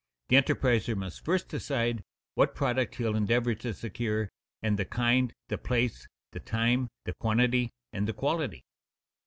[0.29, 2.03] _The enterpriser must first decide
[2.33, 4.31] what product he will endeavor to secure,
[4.63, 8.63] and the kind, the place, the time, the quantity, and the quality.